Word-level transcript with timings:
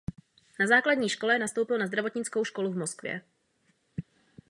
Po 0.57 0.67
základní 0.67 1.09
škole 1.09 1.39
nastoupil 1.39 1.77
na 1.77 1.87
zdravotnickou 1.87 2.43
školu 2.45 2.71
v 2.73 2.77
Moskvě. 2.77 3.21